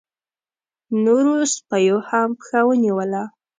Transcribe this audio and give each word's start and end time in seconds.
نورو 1.03 1.33
سپيو 1.55 1.97
هم 2.09 2.29
پښه 2.39 2.59
ونيوله. 2.67 3.23